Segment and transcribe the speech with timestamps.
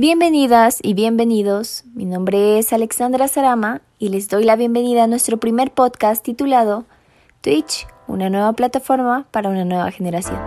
[0.00, 1.84] Bienvenidas y bienvenidos.
[1.92, 6.86] Mi nombre es Alexandra Sarama y les doy la bienvenida a nuestro primer podcast titulado
[7.42, 10.38] Twitch, una nueva plataforma para una nueva generación.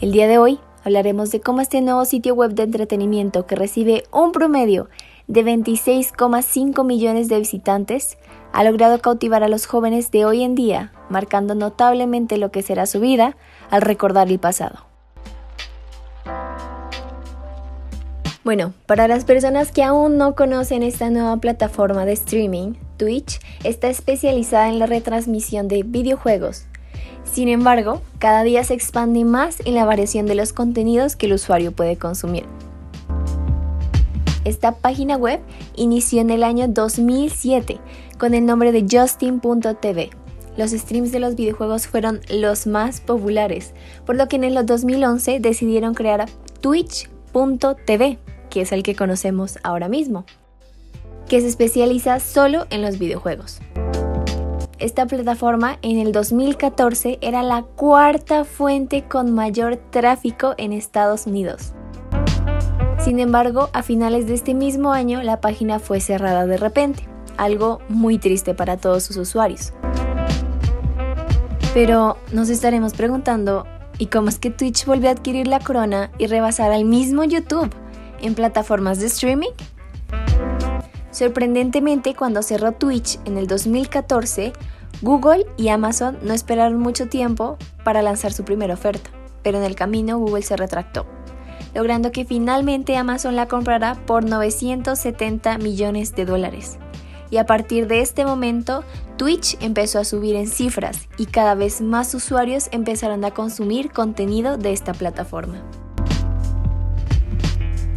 [0.00, 4.04] El día de hoy hablaremos de cómo este nuevo sitio web de entretenimiento que recibe
[4.12, 4.88] un promedio
[5.26, 8.18] de 26,5 millones de visitantes
[8.52, 12.86] ha logrado cautivar a los jóvenes de hoy en día, marcando notablemente lo que será
[12.86, 13.36] su vida
[13.68, 14.95] al recordar el pasado.
[18.46, 23.88] Bueno, para las personas que aún no conocen esta nueva plataforma de streaming, Twitch está
[23.88, 26.66] especializada en la retransmisión de videojuegos.
[27.24, 31.32] Sin embargo, cada día se expande más en la variación de los contenidos que el
[31.32, 32.44] usuario puede consumir.
[34.44, 35.40] Esta página web
[35.74, 37.80] inició en el año 2007
[38.16, 40.10] con el nombre de Justin.tv.
[40.56, 45.40] Los streams de los videojuegos fueron los más populares, por lo que en el 2011
[45.40, 46.26] decidieron crear
[46.60, 48.20] Twitch.tv
[48.56, 50.24] que es el que conocemos ahora mismo,
[51.28, 53.60] que se especializa solo en los videojuegos.
[54.78, 61.74] Esta plataforma en el 2014 era la cuarta fuente con mayor tráfico en Estados Unidos.
[62.98, 67.06] Sin embargo, a finales de este mismo año la página fue cerrada de repente,
[67.36, 69.74] algo muy triste para todos sus usuarios.
[71.74, 73.66] Pero nos estaremos preguntando,
[73.98, 77.70] ¿y cómo es que Twitch volvió a adquirir la corona y rebasar al mismo YouTube?
[78.20, 79.50] En plataformas de streaming?
[81.10, 84.52] Sorprendentemente, cuando cerró Twitch en el 2014,
[85.02, 89.10] Google y Amazon no esperaron mucho tiempo para lanzar su primera oferta,
[89.42, 91.06] pero en el camino Google se retractó,
[91.74, 96.78] logrando que finalmente Amazon la comprara por 970 millones de dólares.
[97.30, 98.84] Y a partir de este momento,
[99.16, 104.58] Twitch empezó a subir en cifras y cada vez más usuarios empezaron a consumir contenido
[104.58, 105.62] de esta plataforma.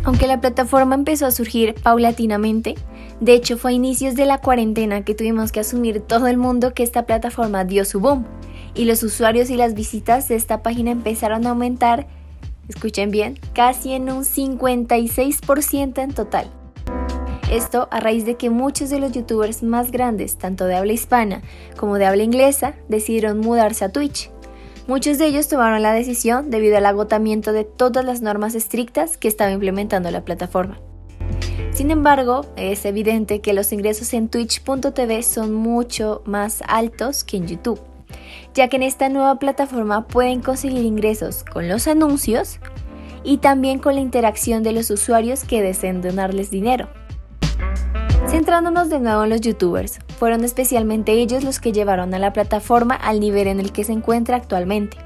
[0.09, 2.73] Aunque la plataforma empezó a surgir paulatinamente,
[3.19, 6.73] de hecho fue a inicios de la cuarentena que tuvimos que asumir todo el mundo
[6.73, 8.25] que esta plataforma dio su boom
[8.73, 12.07] y los usuarios y las visitas de esta página empezaron a aumentar,
[12.67, 16.49] escuchen bien, casi en un 56% en total.
[17.51, 21.43] Esto a raíz de que muchos de los youtubers más grandes, tanto de habla hispana
[21.77, 24.31] como de habla inglesa, decidieron mudarse a Twitch
[24.89, 29.27] Muchos de ellos tomaron la decisión debido al agotamiento de todas las normas estrictas que
[29.27, 30.79] estaba implementando la plataforma.
[31.71, 37.45] Sin embargo, es evidente que los ingresos en twitch.tv son mucho más altos que en
[37.45, 37.79] YouTube,
[38.55, 42.59] ya que en esta nueva plataforma pueden conseguir ingresos con los anuncios
[43.23, 46.89] y también con la interacción de los usuarios que deseen donarles dinero.
[48.29, 52.93] Centrándonos de nuevo en los youtubers, fueron especialmente ellos los que llevaron a la plataforma
[52.93, 54.97] al nivel en el que se encuentra actualmente.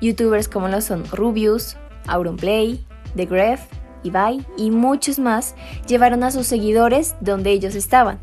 [0.00, 1.76] Youtubers como lo son Rubius,
[2.08, 3.60] Auronplay, The Gref,
[4.02, 5.54] Ibai y muchos más
[5.86, 8.18] llevaron a sus seguidores donde ellos estaban.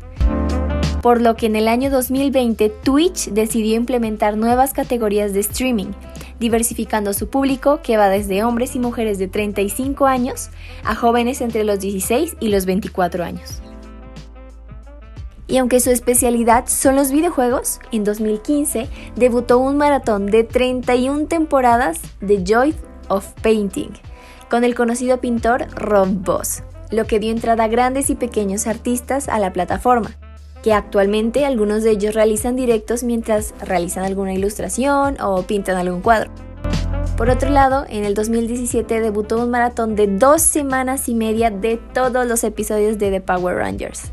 [1.00, 5.92] Por lo que en el año 2020 Twitch decidió implementar nuevas categorías de streaming,
[6.38, 10.50] diversificando su público que va desde hombres y mujeres de 35 años
[10.84, 13.62] a jóvenes entre los 16 y los 24 años
[15.48, 22.00] y aunque su especialidad son los videojuegos, en 2015 debutó un maratón de 31 temporadas
[22.20, 22.74] de Joy
[23.08, 23.92] of Painting
[24.50, 29.28] con el conocido pintor Rob Boss, lo que dio entrada a grandes y pequeños artistas
[29.28, 30.16] a la plataforma,
[30.62, 36.30] que actualmente algunos de ellos realizan directos mientras realizan alguna ilustración o pintan algún cuadro.
[37.16, 41.78] Por otro lado, en el 2017 debutó un maratón de dos semanas y media de
[41.94, 44.12] todos los episodios de The Power Rangers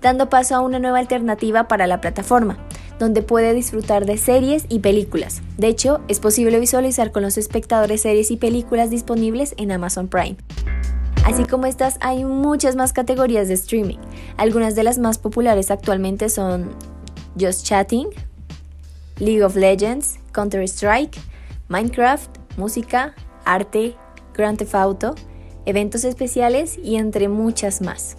[0.00, 2.58] dando paso a una nueva alternativa para la plataforma,
[2.98, 5.42] donde puede disfrutar de series y películas.
[5.58, 10.36] De hecho, es posible visualizar con los espectadores series y películas disponibles en Amazon Prime.
[11.24, 13.98] Así como estas, hay muchas más categorías de streaming.
[14.36, 16.70] Algunas de las más populares actualmente son
[17.38, 18.08] Just Chatting,
[19.18, 21.18] League of Legends, Counter-Strike,
[21.68, 23.14] Minecraft, música,
[23.44, 23.94] arte,
[24.34, 25.14] Grand Theft Auto,
[25.66, 28.16] eventos especiales y entre muchas más.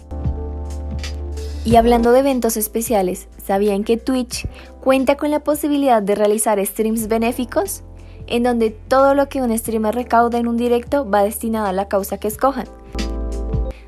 [1.64, 4.48] Y hablando de eventos especiales, ¿sabían que Twitch
[4.80, 7.84] cuenta con la posibilidad de realizar streams benéficos?
[8.26, 11.86] En donde todo lo que un streamer recauda en un directo va destinado a la
[11.86, 12.66] causa que escojan.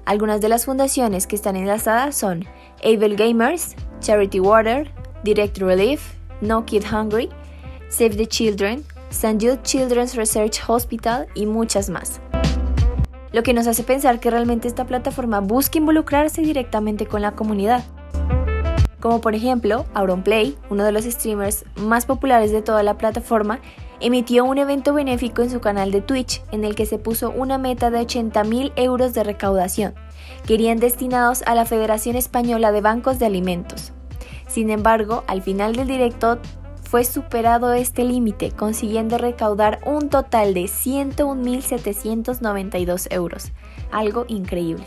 [0.04, 2.44] Algunas de las fundaciones que están enlazadas son
[2.84, 4.92] Able Gamers, Charity Water,
[5.24, 7.28] Direct Relief, No Kid Hungry,
[7.88, 9.44] Save the Children, St.
[9.44, 12.20] Jude Children's Research Hospital y muchas más
[13.34, 17.82] lo que nos hace pensar que realmente esta plataforma busca involucrarse directamente con la comunidad.
[19.00, 23.58] Como por ejemplo, Auronplay, uno de los streamers más populares de toda la plataforma,
[23.98, 27.58] emitió un evento benéfico en su canal de Twitch en el que se puso una
[27.58, 29.94] meta de 80 mil euros de recaudación,
[30.46, 33.92] que irían destinados a la Federación Española de Bancos de Alimentos.
[34.46, 36.38] Sin embargo, al final del directo
[36.84, 43.50] fue superado este límite, consiguiendo recaudar un total de 101.792 euros,
[43.90, 44.84] algo increíble.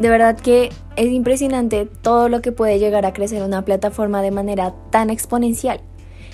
[0.00, 4.30] De verdad que es impresionante todo lo que puede llegar a crecer una plataforma de
[4.30, 5.80] manera tan exponencial.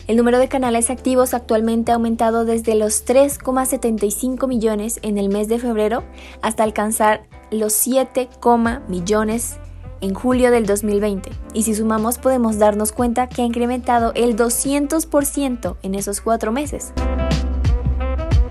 [0.07, 5.47] El número de canales activos actualmente ha aumentado desde los 3,75 millones en el mes
[5.47, 6.03] de febrero
[6.43, 8.29] hasta alcanzar los 7,
[8.89, 9.59] millones
[10.00, 15.76] en julio del 2020 y si sumamos podemos darnos cuenta que ha incrementado el 200%
[15.82, 16.93] en esos cuatro meses.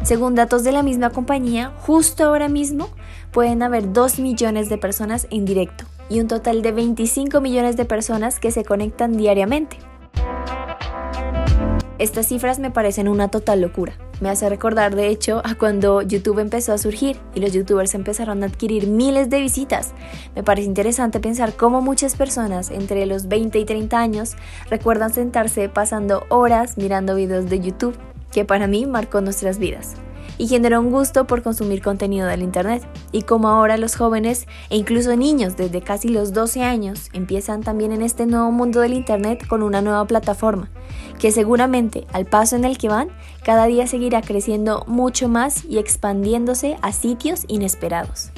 [0.03, 2.89] Según datos de la misma compañía, justo ahora mismo
[3.31, 7.85] pueden haber 2 millones de personas en directo y un total de 25 millones de
[7.85, 9.77] personas que se conectan diariamente.
[11.99, 13.93] Estas cifras me parecen una total locura.
[14.19, 18.43] Me hace recordar, de hecho, a cuando YouTube empezó a surgir y los youtubers empezaron
[18.43, 19.93] a adquirir miles de visitas.
[20.35, 24.35] Me parece interesante pensar cómo muchas personas entre los 20 y 30 años
[24.69, 27.97] recuerdan sentarse pasando horas mirando videos de YouTube,
[28.31, 29.95] que para mí marcó nuestras vidas
[30.39, 32.87] y generó un gusto por consumir contenido del Internet.
[33.11, 37.91] Y como ahora los jóvenes e incluso niños desde casi los 12 años empiezan también
[37.91, 40.71] en este nuevo mundo del Internet con una nueva plataforma,
[41.19, 43.09] que seguramente al paso en el que van,
[43.43, 48.31] cada día seguirá creciendo mucho más y expandiéndose a sitios inesperados.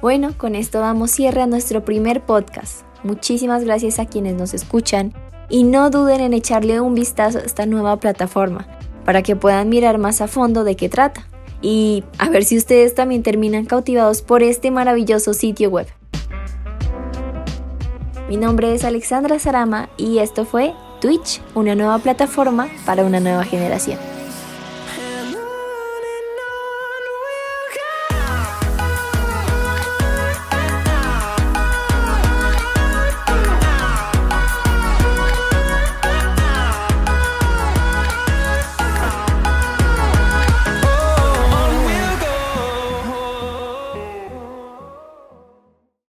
[0.00, 2.82] Bueno, con esto damos cierre a nuestro primer podcast.
[3.02, 5.12] Muchísimas gracias a quienes nos escuchan
[5.48, 8.77] y no duden en echarle un vistazo a esta nueva plataforma
[9.08, 11.26] para que puedan mirar más a fondo de qué trata
[11.62, 15.86] y a ver si ustedes también terminan cautivados por este maravilloso sitio web.
[18.28, 23.44] Mi nombre es Alexandra Sarama y esto fue Twitch, una nueva plataforma para una nueva
[23.44, 23.98] generación.